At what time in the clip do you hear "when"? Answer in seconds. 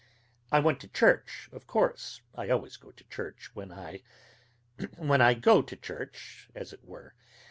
3.53-3.71, 4.97-5.21